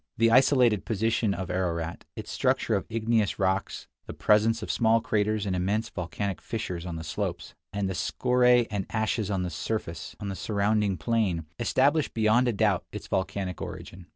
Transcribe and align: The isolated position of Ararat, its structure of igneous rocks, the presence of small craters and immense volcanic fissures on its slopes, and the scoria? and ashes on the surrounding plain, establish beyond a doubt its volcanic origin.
The 0.17 0.31
isolated 0.31 0.83
position 0.83 1.35
of 1.35 1.51
Ararat, 1.51 2.05
its 2.15 2.31
structure 2.31 2.73
of 2.73 2.87
igneous 2.89 3.37
rocks, 3.37 3.85
the 4.07 4.15
presence 4.15 4.63
of 4.63 4.71
small 4.71 4.99
craters 4.99 5.45
and 5.45 5.55
immense 5.55 5.89
volcanic 5.89 6.41
fissures 6.41 6.87
on 6.87 6.97
its 6.97 7.07
slopes, 7.07 7.53
and 7.71 7.87
the 7.87 7.93
scoria? 7.93 8.65
and 8.71 8.87
ashes 8.89 9.29
on 9.29 9.43
the 9.43 9.51
surrounding 9.51 10.97
plain, 10.97 11.45
establish 11.59 12.09
beyond 12.09 12.47
a 12.47 12.53
doubt 12.53 12.83
its 12.91 13.05
volcanic 13.05 13.61
origin. 13.61 14.07